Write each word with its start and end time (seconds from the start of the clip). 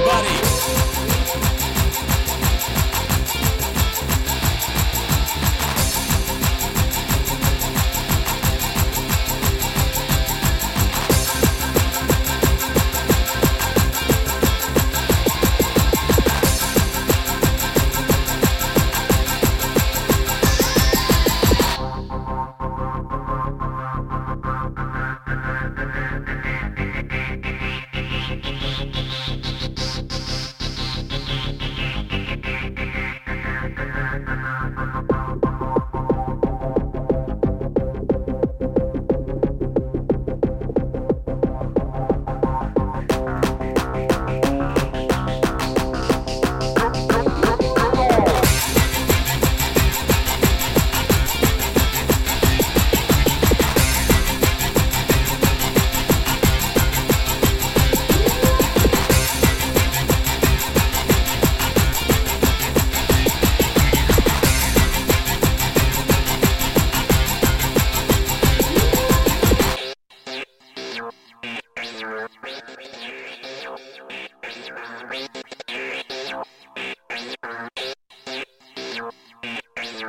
Everybody 0.00 0.37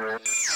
Yeah. 0.09 0.48